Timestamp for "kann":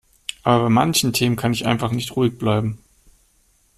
1.35-1.53